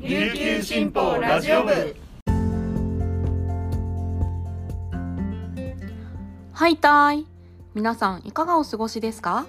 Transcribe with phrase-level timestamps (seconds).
[0.00, 1.96] 琉球新報ラジオ部。
[6.52, 7.26] はいたい。
[7.74, 9.44] 皆さんいかがお過ごしですか？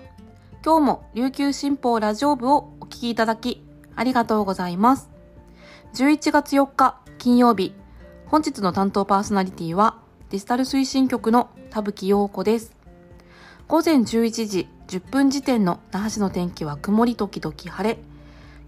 [0.65, 3.63] 今日も琉球新報ラジオ部をお聞きいただき
[3.95, 5.11] ありがとうございます。
[5.93, 7.75] 11月4日金曜日。
[8.25, 9.99] 本日の担当パーソナリティは
[10.31, 12.75] デジタル推進局の田吹陽子です。
[13.67, 17.99] 午前11時10分時点の那覇市の天気は曇り時々晴れ。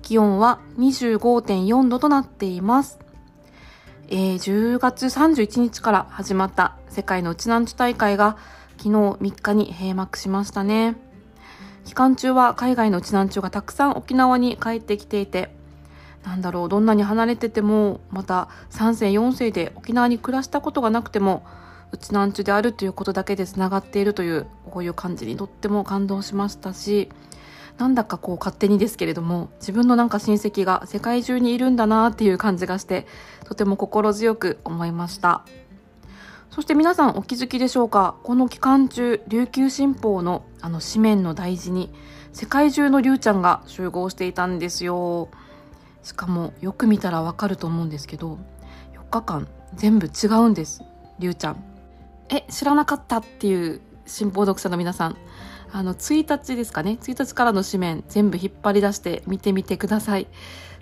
[0.02, 3.00] 気温は25.4度となっています。
[4.09, 8.37] えー、10月31日から始まった世界のウチナンチュ大会が
[8.78, 10.95] 昨日3日に閉幕しましたね。
[11.86, 15.56] 期間中は海外のウチナンチュがたくさん沖縄に帰ってきていて、
[16.23, 21.45] なんだろう、どんなに離れてても、また3世4世で沖縄に暮らしたことがなくても、
[21.92, 27.09] うちなんちであるということだけで繋がっているという、こういう感じにとっても感動しましたし、
[27.82, 33.08] なんだかこう勝手にですけれども自分のなんか親戚が世界中にいるんだなっていう感じがして
[33.44, 35.44] とても心強く思いました。
[36.52, 38.14] そして皆さんお気づきでしょうか？
[38.22, 41.92] この期間中琉球新報のあの紙面の大事に
[42.34, 45.30] 世界中のりゅうちゃんが集合していたんですよ。
[46.04, 48.38] しかもよく見たらわかると思うんですけど
[48.94, 50.84] 4日間全部違うんです
[51.18, 51.64] りゅうちゃん。
[52.30, 55.18] え知らなかったっていう新報読者の皆さん。
[55.73, 56.97] あの、1日ですかね。
[57.02, 60.27] 1日からの紙面全部引っ張り出して見てみてください。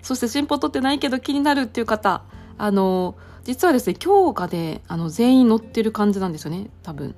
[0.02, 2.22] そして進歩取ってないけど気になるっていう方、
[2.58, 7.14] あの、実はですね、今日がで、あの、全員載ってる感じなんですよね、多分。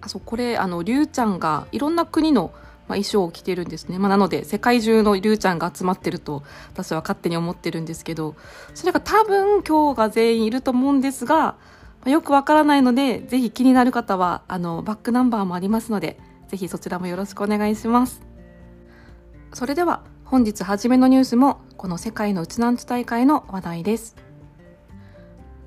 [0.00, 2.52] あ、そう、これ、あの、りゅうちゃんがいろんな国の、
[2.88, 3.98] まあ、衣装を着てるんですね。
[3.98, 8.34] まあ、なので、世界中のりゅうちゃんが集まってると、私は勝手に思ってるんですけど、
[8.74, 11.56] それが多分今日が全員いると思うんですが、ま
[12.06, 18.22] あ、よくわからないので、ぜひ気になる方は、あの、バックナンバーもありますので、ぜひそちらもよろしくお願いします。
[19.54, 24.16] それでは本日初めのニュースもこの世界のウチナンチュ大会の話題です。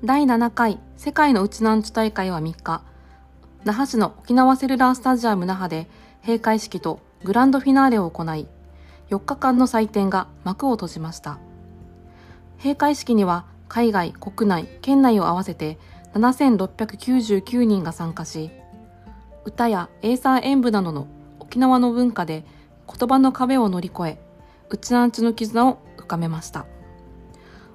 [0.04, 2.82] 第7回世界のウチナンチュ大会は3日、
[3.64, 5.88] 那覇市の沖縄セルラースタジアム那覇で
[6.22, 8.48] 閉会式とグランドフィナーレを行い、
[9.10, 11.38] 4日間の祭典が幕を閉じました。
[12.58, 15.78] 閉会式には海外、国内、県内を合わせて
[16.14, 18.50] 7699人が参加し、
[19.44, 21.08] 歌やエーサー演舞などの
[21.40, 22.44] 沖縄の文化で
[22.86, 24.18] 言葉の壁を乗り越え、
[24.70, 26.66] うちなんちの絆を深めました。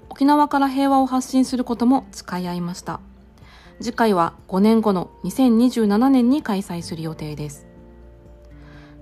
[0.10, 3.00] 沖縄から平和を発信することも誓い合いました。
[3.80, 7.68] 次回は5年後の2027年に開催する予定です。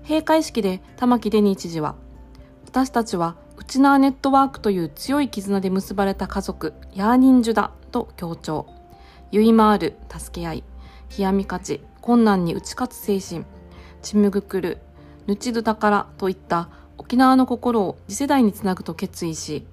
[0.02, 1.94] 閉会式で玉城デニー知事は、
[2.66, 8.66] 私たちはウチナーネットワークという強い絆で結ばれた家族、ヤーニンジュだと強調。
[9.32, 10.64] ゆいまーる、助け合い、
[11.16, 13.44] 冷やみ勝ち、困難に打ち勝つ精神、
[14.00, 14.78] ちむぐくる、
[15.26, 16.68] ぬちど宝といった
[16.98, 19.66] 沖縄の心を次世代につなぐと決意し、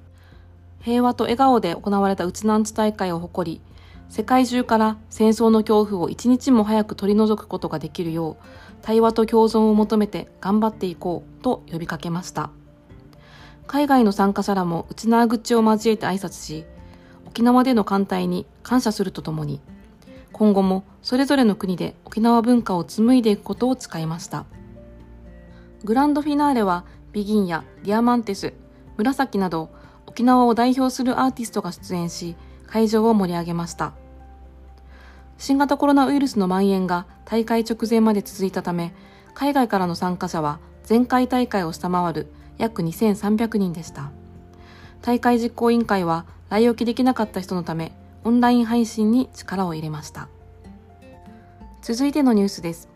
[0.81, 3.61] 平和と笑顔で行われたうちなんち大会を誇り、
[4.09, 8.43] 世界中から戦争の恐怖を一日も早く取り除くことができるよう、
[8.81, 12.49] 対話と共存を求めて頑張っていこうと呼びかけました。
[13.67, 16.65] 海外の参加者らも内縄口を交えて挨拶し、
[17.27, 19.61] 沖縄での艦隊に感謝するとともに、
[20.33, 24.45] 今後もそれぞれの国で沖縄文化を紡いでいくことを誓いました。
[25.83, 28.53] グランドフィナーレはビギンやディアマンテス、
[28.97, 29.69] 紫など
[30.07, 32.35] 沖縄を代表するアーティストが出演し、
[32.67, 33.93] 会場を盛り上げました。
[35.37, 38.93] 新型コロナウイルスの蔓延が大会直前まで続いたため、
[39.33, 42.27] 海外からの参加者は前回大会を下回る
[42.57, 44.11] 約2300人でした。
[45.01, 47.91] 大会実行委員会は来沖できなかった人のため、
[48.23, 50.29] オンライン配信に力を入れました。
[51.81, 52.89] 続いてのニュースです。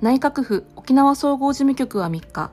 [0.00, 2.50] 内閣府沖縄総合事務局は3日、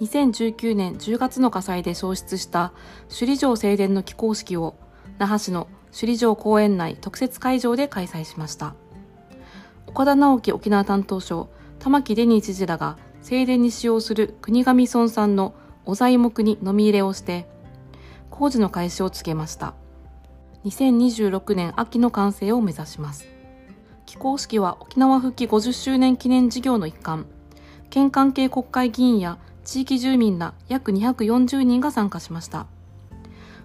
[0.00, 2.72] 2019年10月の火災で消失した
[3.08, 4.74] 首里城正殿の起工式を
[5.18, 8.74] 那覇市の首里城公園内特設会場で開催しました。
[9.86, 11.48] 岡田直樹沖縄担当省、
[11.78, 17.48] 玉城デニー知事らが正殿に使用する国頭村産のお材木に飲み入れをして、
[18.30, 19.74] 工事の開始を告げました。
[20.64, 23.26] 2026年秋の完成を目指します。
[24.06, 27.26] 起工式は沖縄復帰50周年記念事業の一環、
[27.90, 32.66] 県関係国会議員や地域住民ら約240人が参加しました。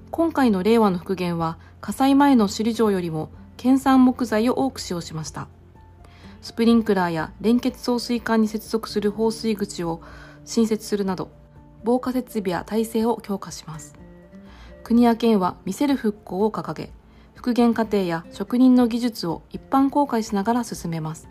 [0.09, 5.47] 今回の令和の復元は火災前の首里城よりも県産木材を多く使用しました。
[6.41, 10.01] スプリンクラーや連結送水管に接続する放水口を
[10.45, 11.29] 新設するなど、
[11.83, 13.95] 防火設備や体制を強化します。
[14.87, 16.93] 国や県は見せる復興を掲げ、
[17.33, 21.27] 復元過程や職人の技術を一般公開しながら進めます。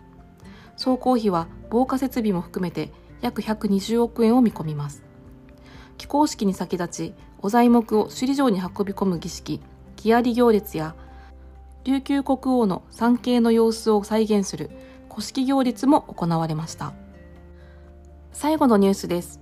[0.75, 5.03] 総工費は防火設備も含めて約120億円を見込みます。
[5.97, 9.59] 起工式に先立ちお材木を首里城に運び込む儀式
[9.95, 10.95] 木遣り行列や
[11.83, 14.69] 琉球国王の参詣の様子を再現する
[15.09, 16.93] 古式行列も行われました
[18.33, 19.41] 最後のニュースです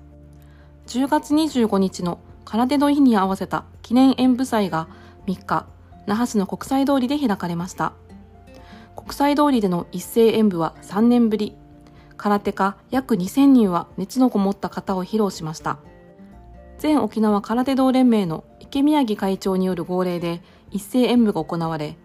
[0.87, 4.87] 10月25日の空手の日に合わせた記念演舞祭が
[5.27, 5.67] 3日
[6.05, 7.93] 那覇市の国際通りで開かれました。
[8.95, 11.55] 国際通りでの一斉演舞は3年ぶり。
[12.17, 15.79] 空手家約2000人は熱のこもった型を披露しました。
[16.77, 20.41] 全沖縄空手道連盟の池宮城会長による号令で
[20.71, 21.97] 一斉演舞が行われ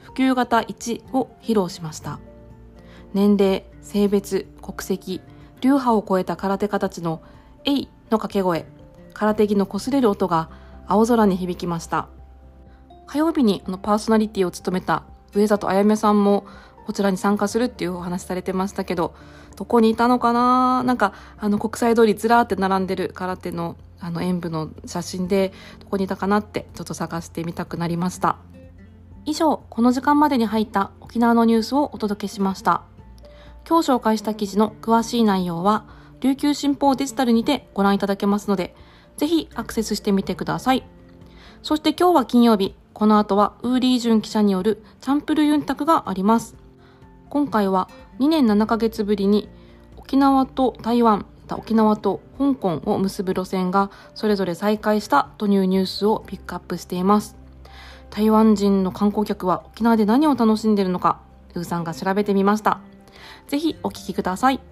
[0.00, 2.18] 普及型1を披露しました。
[3.12, 5.20] 年齢性別国籍
[5.60, 7.22] 流派を超えた空手家たちの
[7.64, 8.66] 「えい!」の掛け声
[9.14, 10.50] 空手着の擦れる音が
[10.86, 12.08] 青空に響きました。
[13.06, 15.04] 火曜日にあのパーソナリティを務めた
[15.34, 16.46] 上里あやめさんも
[16.86, 19.14] こちらに参加するっていうお話されてましたけど
[19.56, 20.82] どこにいたのかな？
[20.82, 28.38] なんかあの国際通りずらーって並んでる空手のあの演舞の写真でどこにいたかなってちょっと探してみたくなりました。
[29.24, 32.82] 以上この時間までに入った沖縄のニュースをお届けしました。
[33.68, 35.84] 今日紹介した記事の詳しい内容は
[36.20, 38.74] 琉球新報デジタルにてご覧いただけますので
[39.22, 40.82] ぜひアクセスしてみてください。
[41.62, 42.74] そして今日は金曜日。
[42.92, 46.56] この後はウーリージュン記者によるチャンプルユンタクがあります。
[47.30, 47.88] 今回は
[48.18, 49.48] 2年7ヶ月ぶりに
[49.96, 57.36] 沖縄と台湾沖縄と香港を結ぶ路線がそれぞれ再開したというニュースをピックアップしています。
[58.10, 61.20] 台湾人の観光客は沖縄で何を楽しんでいるのか
[61.54, 62.80] ウーさんが調べてみました。
[63.46, 64.71] ぜひお聞きください。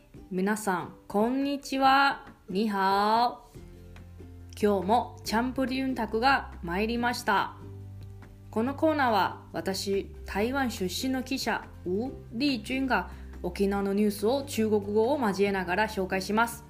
[0.33, 2.25] 皆さんこんにちは。
[2.49, 3.41] には
[4.57, 7.57] 今日もチャンプリユンタクが参りました。
[8.49, 13.09] このコーナーは私台湾出身の記者ウ・リー・ジュンが
[13.43, 16.63] 沖縄のニュースを中国語を交えながら紹介します。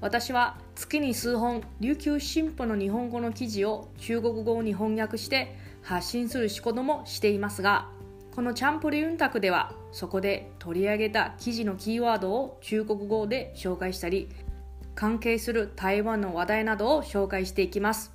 [0.00, 7.90] 私は月に数本琉球新報の日本語の記事を中国語に翻訳して発信する仕事もしていますが
[8.34, 14.28] このチャンプリユンタクではそこで取り上げた記事のキーワードを中国語で紹介したり
[14.96, 18.12] 関係する台湾の話題などを紹介していきます。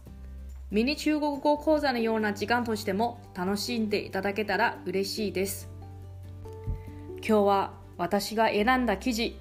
[0.71, 5.69] ミニ中国語講座のような時間としても楽しんでいただけたら嬉しいです。
[7.15, 9.39] 今日は私が選んだ記事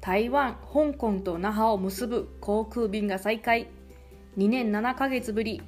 [0.00, 3.66] 台湾、香港と那覇を結ぶ航空便が再開。
[4.36, 5.60] 2年7ヶ月ぶり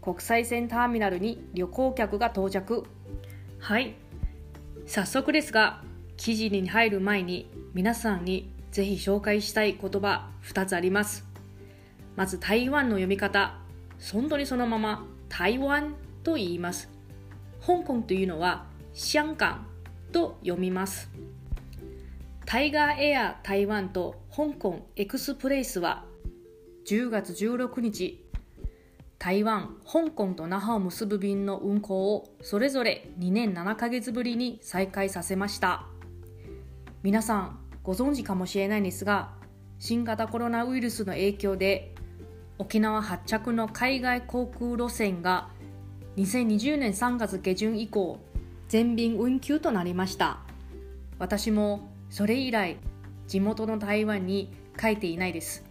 [0.00, 2.84] 国際線ターミナルに旅行客が到着。
[3.58, 3.96] はい。
[4.92, 5.80] 早速ですが
[6.18, 11.24] 記事に入る前に皆さんにぜひ紹介したい言葉2つあります
[12.14, 13.58] まず台湾の読み方
[14.12, 16.90] 本当にそのまま台湾と言います。
[17.66, 19.60] 香港というのは香港
[20.12, 21.10] と読みます。
[22.44, 26.04] タイガーエア台湾と香港エクスプレイスは
[26.86, 28.21] 10月16日
[29.22, 35.86] 台湾、香港と那覇を結ぶ便の運航をそれぞれ2年7ヶ月ぶりに再開させました。
[37.04, 39.30] 皆さんご存知かもしれないんですが
[39.78, 41.94] 新型コロナウイルスの影響で
[42.58, 45.50] 沖縄発着の海外航空路線が
[46.16, 48.18] 2020年3月下旬以降
[48.66, 50.40] 全便運休となりました。
[51.20, 52.76] 私もそれ以来
[53.28, 55.64] 地元の台湾に書いていないです。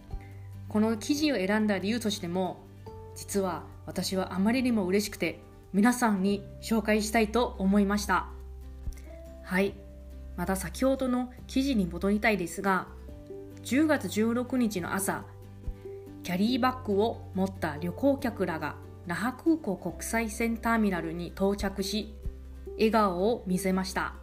[0.70, 2.71] この記事を選んだ理由としても
[3.14, 5.40] 実は私はあまりにも嬉しくて
[5.72, 8.26] 皆さんに紹介したいと思いました。
[9.44, 9.74] はい。
[10.36, 12.86] また先ほどの記事に戻りたいですが
[13.64, 15.24] 10月16日の朝
[16.22, 18.76] キャリーバッグを持った旅行客らが
[19.06, 22.14] 那覇空港国際線ターミナルに到着し
[22.76, 24.14] 笑顔を見せました。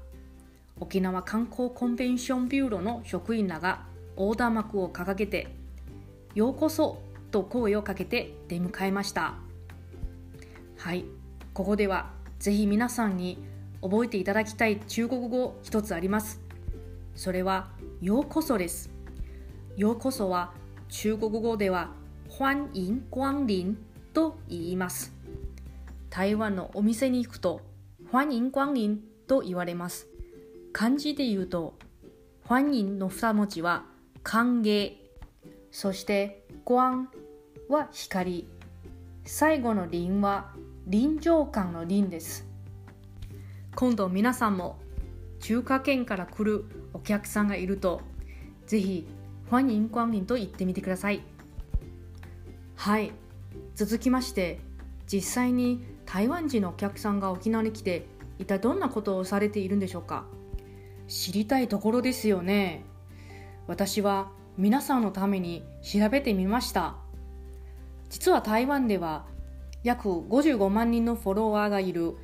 [0.79, 3.85] 沖縄観光コンベンションビューロの職員らが
[4.17, 5.53] 横断幕を掲げて
[6.35, 9.35] 「ようこそ」と声をかけて出迎えました。
[10.77, 11.05] はい。
[11.53, 13.37] ここではぜひ皆さんに
[13.81, 16.41] 覚えていただきたい中国語一つあります。
[17.15, 17.69] それは
[18.01, 18.89] 「ようこそ」です。
[19.75, 20.53] ようこそは
[20.87, 21.91] 中国語では
[22.29, 23.77] 欢迎光臨
[24.13, 25.13] と言います。
[26.09, 27.61] 台湾のお店に行くと
[28.11, 30.07] 欢迎光臨と言われます。
[30.71, 31.77] 漢字で言うと、
[32.43, 33.85] 欢迎の二文字は
[34.23, 34.93] 歓迎。
[35.71, 36.38] そして
[36.69, 37.07] 光
[37.67, 38.47] は光。
[39.25, 40.53] 最後の輪は
[40.85, 42.45] 臨場感の輪です。
[43.75, 44.77] 今度皆さんも
[45.39, 48.01] 中華圏から来るお客さんがいると
[48.67, 49.07] ぜひ
[49.49, 51.23] 欢迎光臨と言ってみてください。
[52.75, 53.13] はい。
[53.73, 54.59] 続きまして
[55.11, 58.05] 実際に台湾人のお客さんが沖縄に来て
[58.37, 60.25] 一体どんなことをされているんでしょうか。
[61.07, 62.83] 知りたいところですよね。
[63.65, 66.97] 私は皆さんのために調べてみました。
[68.09, 69.25] 実は台湾では
[69.83, 72.17] 約55万人のフォロワーがいる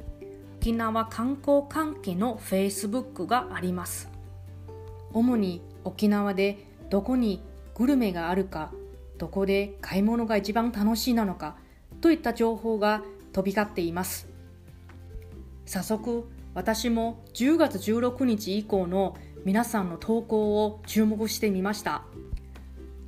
[0.58, 4.10] 沖縄観光関係の Facebook があります。
[5.14, 6.58] 主に沖縄で
[6.90, 7.42] どこに
[7.74, 8.74] グルメがあるか
[9.18, 11.56] どこで買い物が一番楽しいなのか
[12.02, 13.02] といった情報が
[13.32, 14.28] 飛び交っています。
[15.66, 19.16] 早速私も10月16日以降の
[19.46, 22.04] 皆さんの投稿を注目してみました。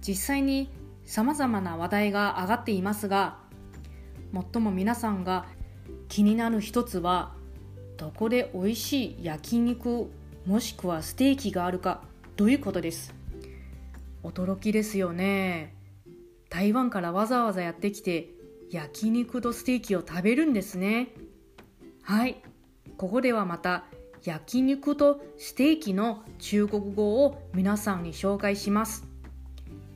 [0.07, 0.69] 実際に
[1.03, 3.39] 様々な話題が上がっていますが
[4.53, 5.45] 最も皆さんが
[6.07, 7.33] 気になる一つは
[7.97, 10.09] どこで美味しい焼肉
[10.45, 12.03] もしくはステーキがあるか
[12.37, 13.13] ということです。
[14.23, 15.75] 驚きですよね。
[16.49, 18.29] 台湾からわざわざやってきて
[18.69, 21.09] 焼肉とステーキを食べるんですね。
[22.03, 22.41] はい。
[22.97, 23.85] ここではまた
[24.23, 29.06] 焼肉とステーキの中国語を皆さんに紹介します。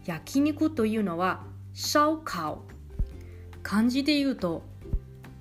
[0.05, 1.43] 焼肉というのは
[1.73, 2.59] 烧烤
[3.63, 4.63] 漢字で言うと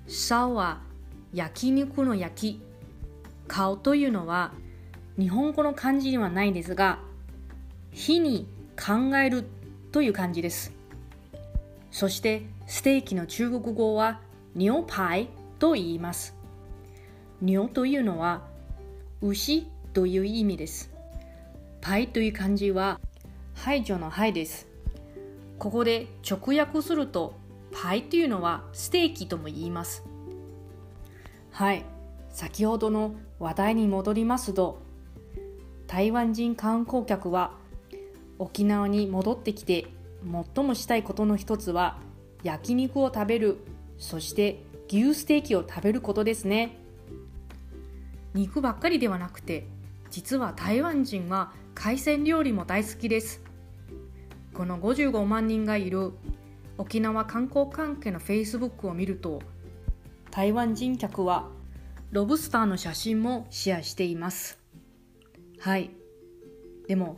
[0.07, 0.81] 烧は
[1.33, 2.71] 焼肉の焼き。
[3.47, 4.53] 顔というのは
[5.19, 6.99] 日本語の漢字にはないんですが
[7.91, 9.43] 火に考える
[9.91, 10.71] という漢字です。
[11.91, 14.21] そしてステーキの中国語は
[14.55, 15.27] 牛パイ
[15.59, 16.33] と言います。
[17.43, 18.41] 牛というのは
[19.21, 20.89] 牛という意味です。
[21.81, 23.01] パイという漢字は
[23.53, 24.67] 排除の排です。
[25.59, 27.35] ここで直訳すると
[27.71, 30.03] パイというのはステーキとも言います。
[31.51, 31.85] はい。
[32.29, 34.81] 先ほどの話題に戻りますと
[35.87, 37.51] 台湾人観光客は
[38.39, 39.87] 沖縄に戻ってきて
[40.55, 41.97] 最もしたいことの一つは
[42.43, 43.57] 焼肉を食べる
[43.97, 46.77] そして牛ステーキを食べることですね。
[48.33, 49.67] 肉ばっかりではなくて
[50.09, 51.51] 実は台湾人は
[51.83, 53.41] 海鮮料理も大好きです。
[54.53, 56.11] この55万人がいる
[56.77, 59.41] 沖縄観光関係の Facebook を見ると
[60.29, 61.49] 台湾人客は
[62.11, 64.59] ロブスターの写真もシェアしています。
[65.59, 65.89] はい。
[66.87, 67.17] でも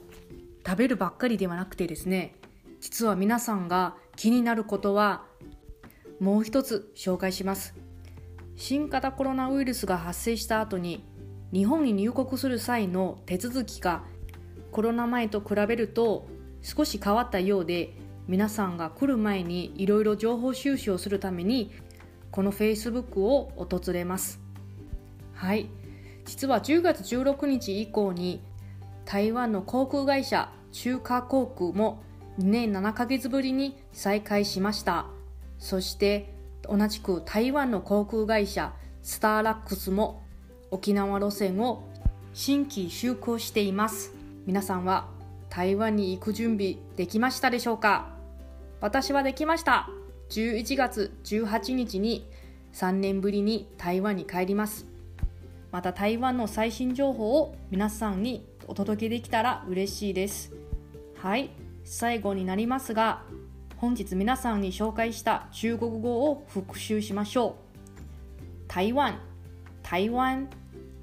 [0.65, 2.33] 食べるばっかりではなくてですね
[2.79, 5.25] 実は皆さんが気になることは
[6.21, 7.75] もう一つ紹介します。
[8.55, 11.03] 新型コロナウイルスが発生した後に
[11.51, 14.05] 日本に入国する際の手続きが
[14.73, 16.27] コロナ前と比べると
[16.63, 17.93] 少し変わったようで
[18.27, 21.71] 皆さんが来る前にいろいろ情報収集をするために
[22.31, 24.41] この Facebook を訪れます。
[25.35, 25.69] はい。
[26.25, 28.41] 実は10月16日以降に
[29.05, 32.01] 台湾の航空会社中華航空も
[32.39, 35.05] 2年7ヶ月ぶりに再開しました。
[35.59, 36.33] そして
[36.67, 40.23] 同じく台湾の航空会社スターラックスも
[40.71, 41.87] 沖縄路線を
[42.33, 44.12] 新規就航しています。
[44.45, 45.07] 皆さんは
[45.49, 48.09] 台湾に行く準備できましたでしょうか？
[48.81, 49.89] 私はできました。
[50.31, 52.29] 11月18日に
[52.73, 54.85] 3年ぶりに台湾に帰ります。
[55.71, 60.51] また台湾の最新情報を皆さんにお届けできたら嬉しいです。
[61.15, 61.49] はい。
[61.85, 63.23] 最後になりますが
[63.77, 67.53] 本日皆さんに紹介した中国語を復習しましょう。
[68.67, 69.19] 台湾
[69.81, 70.49] 台湾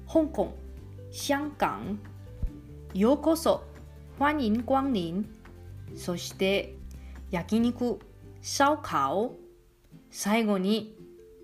[0.07, 0.53] 香港
[1.11, 1.97] 香港
[2.93, 3.63] ようこそ
[4.19, 5.25] 欢迎光臨
[5.95, 6.75] そして
[7.31, 7.99] 焼肉。
[8.41, 9.31] 烧烤。
[10.09, 10.97] 最後に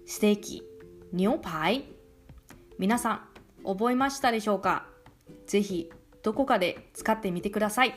[0.06, 0.63] ステーキ。
[1.13, 1.86] 牛パイ
[2.77, 3.22] 皆さん
[3.66, 4.88] 覚えましたでしょうか？
[5.46, 5.89] ぜひ
[6.22, 7.94] どこかで使ってみてください。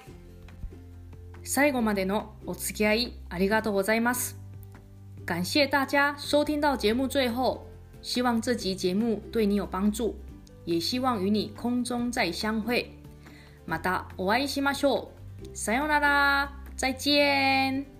[1.42, 4.38] 最後までのお付き合いありがとうございます。
[5.26, 7.66] 感谢大家收听到节目最后
[8.00, 10.14] 希望这集节目对你有帮助
[10.66, 12.99] 也希望与你空中再相会。
[13.70, 15.12] またお会いしましょ
[15.44, 15.56] う。
[15.56, 16.56] さようなら。
[16.76, 17.99] 再见。